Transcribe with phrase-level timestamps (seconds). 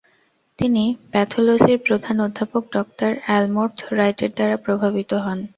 [0.59, 2.75] তিনি প্যাথোলজির প্রধান অধ্যাপক ড.
[3.29, 5.39] আলমোর্থ রাইটের দ্বারা প্রভাবিত হন।